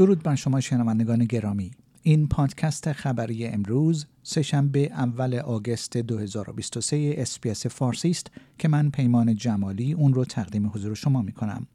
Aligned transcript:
درود 0.00 0.22
بر 0.22 0.34
شما 0.34 0.60
شنوندگان 0.60 1.24
گرامی 1.24 1.70
این 2.02 2.28
پادکست 2.28 2.92
خبری 2.92 3.46
امروز 3.46 4.06
سه‌شنبه 4.22 4.80
اول 4.92 5.34
August 5.34 5.96
2023 5.96 7.14
SBS 7.16 7.66
فارسی 7.66 8.10
است 8.10 8.26
که 8.58 8.68
من 8.68 8.90
پیمان 8.90 9.34
جمالی 9.34 9.92
اون 9.92 10.14
رو 10.14 10.24
تقدیم 10.24 10.70
حضور 10.74 10.94
شما 10.94 11.22
می 11.22 11.32
کنم. 11.32 11.66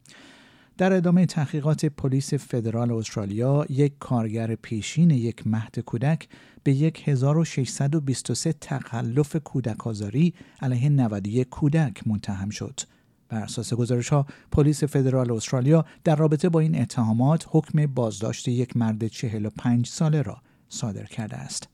در 0.78 0.92
ادامه 0.92 1.26
تحقیقات 1.26 1.86
پلیس 1.86 2.34
فدرال 2.34 2.92
استرالیا 2.92 3.66
یک 3.68 3.92
کارگر 3.98 4.54
پیشین 4.54 5.10
یک 5.10 5.46
مهد 5.46 5.80
کودک 5.80 6.28
به 6.62 6.92
1623 7.04 8.52
تخلف 8.52 9.36
کودک 9.36 9.86
آزاری 9.86 10.34
علیه 10.62 10.88
91 10.88 11.48
کودک 11.48 12.02
متهم 12.06 12.50
شد. 12.50 12.80
بر 13.28 13.40
اساس 13.40 13.74
گزارش 13.74 14.08
ها 14.08 14.26
پلیس 14.52 14.84
فدرال 14.84 15.32
استرالیا 15.32 15.84
در 16.04 16.16
رابطه 16.16 16.48
با 16.48 16.60
این 16.60 16.80
اتهامات 16.80 17.46
حکم 17.50 17.86
بازداشت 17.86 18.48
یک 18.48 18.76
مرد 18.76 19.08
45 19.08 19.86
ساله 19.86 20.22
را 20.22 20.38
صادر 20.68 21.04
کرده 21.04 21.36
است. 21.36 21.68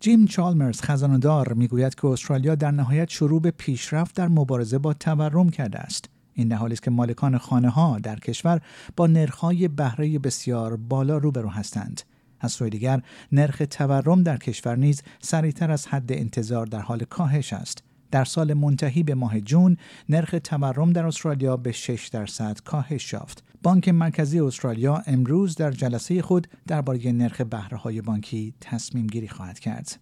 جیم 0.00 0.26
چالمرز 0.26 0.80
خزاندار 0.80 1.52
می‌گوید 1.52 1.94
که 1.94 2.06
استرالیا 2.06 2.54
در 2.54 2.70
نهایت 2.70 3.08
شروع 3.08 3.40
به 3.40 3.50
پیشرفت 3.50 4.16
در 4.16 4.28
مبارزه 4.28 4.78
با 4.78 4.94
تورم 4.94 5.50
کرده 5.50 5.78
است. 5.78 6.08
این 6.34 6.48
در 6.48 6.56
حالی 6.56 6.72
است 6.72 6.82
که 6.82 6.90
مالکان 6.90 7.38
خانه 7.38 7.68
ها 7.68 7.98
در 7.98 8.18
کشور 8.18 8.60
با 8.96 9.06
نرخ‌های 9.06 9.68
بهره 9.68 10.18
بسیار 10.18 10.76
بالا 10.76 11.18
روبرو 11.18 11.48
هستند. 11.48 12.02
از 12.40 12.52
سوی 12.52 12.70
دیگر 12.70 13.02
نرخ 13.32 13.62
تورم 13.70 14.22
در 14.22 14.36
کشور 14.36 14.76
نیز 14.76 15.02
سریعتر 15.20 15.70
از 15.70 15.86
حد 15.86 16.12
انتظار 16.12 16.66
در 16.66 16.80
حال 16.80 17.04
کاهش 17.04 17.52
است. 17.52 17.82
در 18.12 18.24
سال 18.24 18.54
منتهی 18.54 19.02
به 19.02 19.14
ماه 19.14 19.40
جون 19.40 19.76
نرخ 20.08 20.34
تورم 20.44 20.92
در 20.92 21.06
استرالیا 21.06 21.56
به 21.56 21.72
6 21.72 22.08
درصد 22.08 22.58
کاهش 22.64 23.12
یافت. 23.12 23.44
بانک 23.62 23.88
مرکزی 23.88 24.40
استرالیا 24.40 25.02
امروز 25.06 25.54
در 25.54 25.70
جلسه 25.70 26.22
خود 26.22 26.46
درباره 26.66 27.12
نرخ 27.12 27.40
بهره 27.40 28.02
بانکی 28.02 28.54
تصمیم 28.60 29.06
گیری 29.06 29.28
خواهد 29.28 29.58
کرد. 29.58 30.00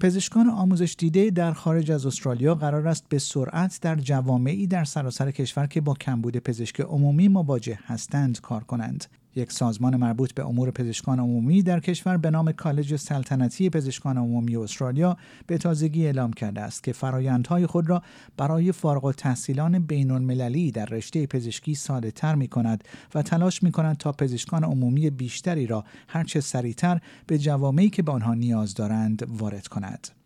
پزشکان 0.00 0.48
آموزش 0.48 0.94
دیده 0.98 1.30
در 1.30 1.52
خارج 1.52 1.90
از 1.90 2.06
استرالیا 2.06 2.54
قرار 2.54 2.88
است 2.88 3.08
به 3.08 3.18
سرعت 3.18 3.78
در 3.82 3.96
جوامعی 3.96 4.66
در 4.66 4.84
سراسر 4.84 5.30
کشور 5.30 5.66
که 5.66 5.80
با 5.80 5.94
کمبود 5.94 6.36
پزشک 6.36 6.80
عمومی 6.80 7.28
مواجه 7.28 7.78
هستند 7.86 8.40
کار 8.40 8.64
کنند. 8.64 9.04
یک 9.36 9.52
سازمان 9.52 9.96
مربوط 9.96 10.34
به 10.34 10.46
امور 10.46 10.70
پزشکان 10.70 11.20
عمومی 11.20 11.62
در 11.62 11.80
کشور 11.80 12.16
به 12.16 12.30
نام 12.30 12.52
کالج 12.52 12.96
سلطنتی 12.96 13.70
پزشکان 13.70 14.18
عمومی 14.18 14.56
استرالیا 14.56 15.16
به 15.46 15.58
تازگی 15.58 16.06
اعلام 16.06 16.32
کرده 16.32 16.60
است 16.60 16.84
که 16.84 16.92
فرایندهای 16.92 17.66
خود 17.66 17.90
را 17.90 18.02
برای 18.36 18.72
فارغ 18.72 19.04
التحصیلان 19.04 19.78
بین 19.78 20.10
المللی 20.10 20.70
در 20.70 20.86
رشته 20.86 21.26
پزشکی 21.26 21.74
ساده 21.74 22.10
تر 22.10 22.34
می 22.34 22.48
کند 22.48 22.84
و 23.14 23.22
تلاش 23.22 23.62
می 23.62 23.72
کند 23.72 23.96
تا 23.96 24.12
پزشکان 24.12 24.64
عمومی 24.64 25.10
بیشتری 25.10 25.66
را 25.66 25.84
هرچه 26.08 26.40
سریعتر 26.40 27.00
به 27.26 27.38
جوامعی 27.38 27.90
که 27.90 28.02
به 28.02 28.12
آنها 28.12 28.34
نیاز 28.34 28.74
دارند 28.74 29.26
وارد 29.28 29.68
کند. 29.68 30.23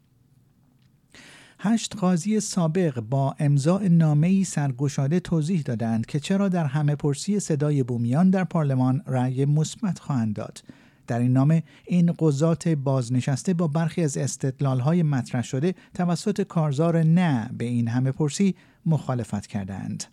هشت 1.60 1.96
قاضی 1.96 2.40
سابق 2.40 3.00
با 3.00 3.34
امضاع 3.38 3.88
نامه‌ای 3.88 4.44
سرگشاده 4.44 5.20
توضیح 5.20 5.62
دادند 5.62 6.06
که 6.06 6.20
چرا 6.20 6.48
در 6.48 6.64
همه 6.64 6.96
پرسی 6.96 7.40
صدای 7.40 7.82
بومیان 7.82 8.30
در 8.30 8.44
پارلمان 8.44 9.02
رأی 9.06 9.44
مثبت 9.44 9.98
خواهند 9.98 10.34
داد. 10.34 10.62
در 11.06 11.18
این 11.18 11.32
نامه 11.32 11.62
این 11.86 12.14
قضات 12.18 12.68
بازنشسته 12.68 13.54
با 13.54 13.68
برخی 13.68 14.02
از 14.02 14.16
استدلالهای 14.16 15.02
مطرح 15.02 15.42
شده 15.42 15.74
توسط 15.94 16.42
کارزار 16.42 17.02
نه 17.02 17.50
به 17.58 17.64
این 17.64 17.88
همه 17.88 18.12
پرسی 18.12 18.54
مخالفت 18.86 19.46
کردند. 19.46 20.04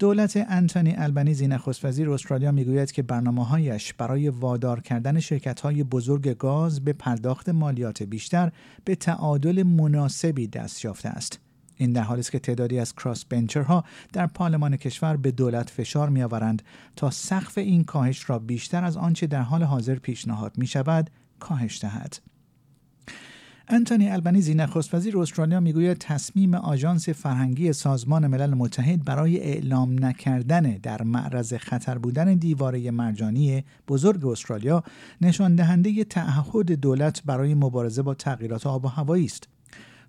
دولت 0.00 0.46
انتونی 0.48 0.94
البنیزی 0.96 1.48
نخست 1.48 1.84
وزیر 1.84 2.10
استرالیا 2.10 2.52
می‌گوید 2.52 2.92
که 2.92 3.02
برنامه 3.02 3.46
هایش 3.46 3.92
برای 3.92 4.28
وادار 4.28 4.80
کردن 4.80 5.20
شرکت 5.20 5.60
های 5.60 5.84
بزرگ 5.84 6.28
گاز 6.28 6.84
به 6.84 6.92
پرداخت 6.92 7.48
مالیات 7.48 8.02
بیشتر 8.02 8.52
به 8.84 8.94
تعادل 8.94 9.62
مناسبی 9.62 10.46
دست 10.46 10.84
یافته 10.84 11.08
است. 11.08 11.40
این 11.76 11.92
در 11.92 12.02
حالی 12.02 12.20
است 12.20 12.32
که 12.32 12.38
تعدادی 12.38 12.78
از 12.78 12.94
کراس 12.94 13.24
بنچرها 13.24 13.84
در 14.12 14.26
پارلمان 14.26 14.76
کشور 14.76 15.16
به 15.16 15.30
دولت 15.30 15.70
فشار 15.70 16.08
میآورند 16.08 16.62
تا 16.96 17.10
سقف 17.10 17.58
این 17.58 17.84
کاهش 17.84 18.30
را 18.30 18.38
بیشتر 18.38 18.84
از 18.84 18.96
آنچه 18.96 19.26
در 19.26 19.42
حال 19.42 19.62
حاضر 19.62 19.94
پیشنهاد 19.94 20.58
می 20.58 20.66
شود 20.66 21.10
کاهش 21.40 21.80
دهد. 21.80 22.29
انتونی 23.72 24.10
البنیزی 24.10 24.54
نخست 24.54 24.94
وزیر 24.94 25.18
استرالیا 25.18 25.60
می‌گوید 25.60 25.98
تصمیم 25.98 26.54
آژانس 26.54 27.08
فرهنگی 27.08 27.72
سازمان 27.72 28.26
ملل 28.26 28.54
متحد 28.54 29.04
برای 29.04 29.40
اعلام 29.40 30.04
نکردن 30.04 30.62
در 30.62 31.02
معرض 31.02 31.54
خطر 31.54 31.98
بودن 31.98 32.34
دیواره 32.34 32.90
مرجانی 32.90 33.64
بزرگ 33.88 34.26
استرالیا 34.26 34.84
نشان 35.20 35.54
دهنده 35.54 36.04
تعهد 36.04 36.72
دولت 36.72 37.22
برای 37.24 37.54
مبارزه 37.54 38.02
با 38.02 38.14
تغییرات 38.14 38.66
آب 38.66 38.84
و 38.84 38.88
هوایی 38.88 39.24
است. 39.24 39.48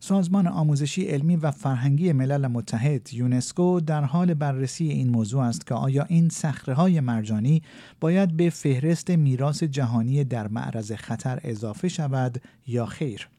سازمان 0.04 0.48
آموزشی 0.48 1.06
علمی 1.06 1.36
و 1.36 1.52
فرهنگی 1.52 2.12
ملل 2.12 2.48
متحد 2.48 3.14
یونسکو 3.14 3.80
در 3.80 4.04
حال 4.04 4.34
بررسی 4.34 4.88
این 4.88 5.10
موضوع 5.10 5.44
است 5.44 5.68
که 5.68 5.74
آیا 5.74 6.04
این 6.04 6.30
صخره 6.30 6.74
های 6.74 7.00
مرجانی 7.00 7.62
باید 8.00 8.38
به 8.38 8.50
فهرست 8.50 9.10
میراث 9.10 9.64
جهانی 9.64 10.24
در 10.24 10.48
معرض 10.48 10.92
خطر 10.92 11.40
اضافه 11.44 11.88
شود 11.88 12.42
یا 12.68 12.86
خیر؟ 12.86 13.30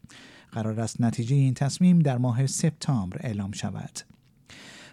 قرار 0.53 0.81
است 0.81 1.01
نتیجه 1.01 1.37
این 1.37 1.55
تصمیم 1.55 1.99
در 1.99 2.19
ماه 2.19 2.47
سپتامبر 2.47 3.17
اعلام 3.21 3.53
شود. 3.53 4.12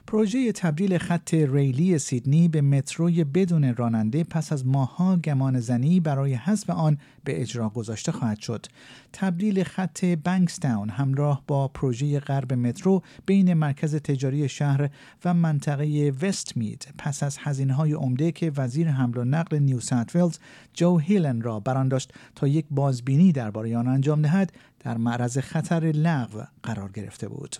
پروژه 0.10 0.52
تبدیل 0.52 0.98
خط 0.98 1.34
ریلی 1.34 2.00
سیدنی 2.00 2.48
به 2.48 2.62
متروی 2.62 3.24
بدون 3.24 3.76
راننده 3.76 4.24
پس 4.24 4.54
از 4.54 4.68
ماها 4.68 5.18
گمان 5.18 5.60
زنی 5.60 6.00
برای 6.00 6.34
حذف 6.34 6.70
آن 6.70 6.98
به 7.24 7.42
اجرا 7.42 7.70
گذاشته 7.70 8.12
خواهد 8.12 8.40
شد. 8.40 8.66
تبدیل 9.14 9.64
خط 9.64 10.06
بنکستاون 10.06 10.90
همراه 10.90 11.44
با 11.48 11.68
پروژه 11.68 12.20
غرب 12.20 12.54
مترو 12.54 13.02
بین 13.26 13.54
مرکز 13.54 13.96
تجاری 13.96 14.50
شهر 14.50 14.90
و 15.26 15.34
منطقه 15.34 16.14
وست 16.22 16.58
مید 16.58 16.88
پس 16.98 17.24
از 17.24 17.38
هزینه 17.42 17.74
های 17.74 17.94
عمده 17.94 18.32
که 18.32 18.52
وزیر 18.58 18.90
حمل 18.90 19.18
و 19.18 19.24
نقل 19.24 19.60
نیو 19.60 19.80
ساوت 19.80 20.10
ولز 20.10 20.40
جو 20.74 20.98
هیلن 20.98 21.42
را 21.42 21.60
بر 21.60 21.74
آن 21.74 21.88
داشت 21.88 22.14
تا 22.36 22.48
یک 22.48 22.66
بازبینی 22.72 23.32
درباره 23.32 23.78
آن 23.78 23.88
انجام 23.88 24.22
دهد 24.22 24.54
در 24.80 24.98
معرض 24.98 25.38
خطر 25.38 25.84
لغو 25.86 26.42
قرار 26.64 26.92
گرفته 26.92 27.28
بود. 27.28 27.56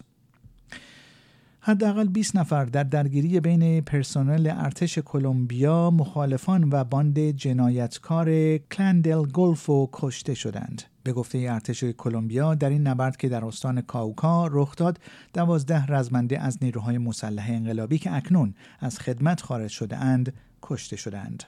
حداقل 1.62 2.08
20 2.08 2.36
نفر 2.36 2.66
در 2.66 2.84
درگیری 2.84 3.40
بین 3.40 3.82
پرسنل 3.82 4.54
ارتش 4.56 5.00
کلمبیا 5.00 5.92
مخالفان 5.92 6.70
و 6.72 6.84
باند 6.84 7.20
جنایتکار 7.20 8.58
Clan 8.58 8.97
del 8.97 9.26
Golfo 9.26 9.90
کشته 9.94 10.34
شدند. 10.34 10.84
به 11.04 11.14
گفته 11.14 11.38
ارتش 11.38 11.84
کلمبیا 11.84 12.56
در 12.56 12.70
این 12.70 12.88
نبرد 12.88 13.18
که 13.18 13.30
در 13.30 13.46
استان 13.46 13.82
کاوکا 13.82 14.48
رخ 14.48 14.76
داد 14.76 15.00
دوازده 15.34 15.86
رزمنده 15.86 16.40
از 16.40 16.58
نیروهای 16.62 16.98
مسلح 16.98 17.46
انقلابی 17.50 17.98
که 17.98 18.16
اکنون 18.16 18.54
از 18.80 19.00
خدمت 19.00 19.42
خارج 19.42 19.70
شده 19.70 19.98
اند 19.98 20.34
کشته 20.62 20.96
شدند. 20.96 21.44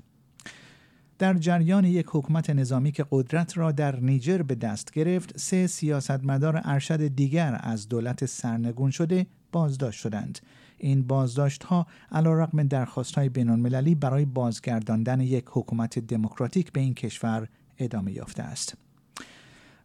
در 1.19 1.33
جریان 1.33 1.85
یک 1.85 2.05
حکومت 2.09 2.49
نظامی 2.49 2.91
که 2.91 3.05
قدرت 3.11 3.57
را 3.57 3.71
در 3.71 3.99
نیجر 3.99 4.37
به 4.37 4.55
دست 4.55 4.91
گرفت 4.91 5.37
سه 5.37 5.67
سیاستمدار 5.67 6.61
ارشد 6.63 7.07
دیگر 7.07 7.59
از 7.63 7.89
دولت 7.89 8.25
سرنگون 8.25 8.91
شده 8.91 9.25
بازداشت 9.51 9.99
شدند. 9.99 10.39
این 10.77 11.03
بازداشت 11.03 11.63
ها 11.63 11.87
علا 12.11 12.33
رقم 12.33 12.63
درخواست 12.63 13.15
های 13.15 13.29
بین 13.29 13.95
برای 13.95 14.25
بازگرداندن 14.25 15.21
یک 15.21 15.45
حکومت 15.47 15.99
دموکراتیک 15.99 16.71
به 16.71 16.79
این 16.79 16.93
کشور 16.93 17.47
ادامه 17.77 18.11
یافته 18.11 18.43
است. 18.43 18.77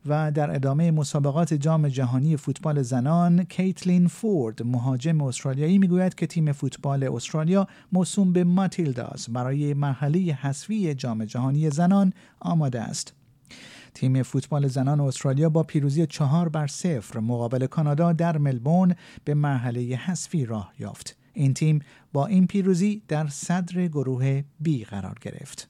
و 0.08 0.32
در 0.32 0.54
ادامه 0.54 0.90
مسابقات 0.90 1.54
جام 1.54 1.88
جهانی 1.88 2.36
فوتبال 2.36 2.82
زنان 2.82 3.44
کیتلین 3.44 4.08
فورد 4.08 4.62
مهاجم 4.62 5.20
استرالیایی 5.20 5.78
می‌گوید 5.78 6.14
که 6.14 6.26
تیم 6.26 6.52
فوتبال 6.52 7.04
استرالیا 7.04 7.68
موسوم 7.92 8.32
به 8.32 8.44
ماتیلداز 8.44 9.26
برای 9.32 9.74
مرحله 9.74 10.18
حذفی 10.18 10.94
جام 10.94 11.24
جهانی 11.24 11.70
زنان 11.70 12.12
آماده 12.40 12.80
است. 12.80 13.14
تیم 13.96 14.22
فوتبال 14.22 14.68
زنان 14.68 15.00
استرالیا 15.00 15.48
با 15.48 15.62
پیروزی 15.62 16.06
چهار 16.06 16.48
بر 16.48 16.66
صفر 16.66 17.20
مقابل 17.20 17.66
کانادا 17.66 18.12
در 18.12 18.38
ملبورن 18.38 18.94
به 19.24 19.34
مرحله 19.34 19.80
حذفی 19.80 20.44
راه 20.44 20.72
یافت. 20.78 21.16
این 21.32 21.54
تیم 21.54 21.80
با 22.12 22.26
این 22.26 22.46
پیروزی 22.46 23.02
در 23.08 23.26
صدر 23.26 23.86
گروه 23.86 24.42
بی 24.60 24.84
قرار 24.84 25.18
گرفت. 25.20 25.68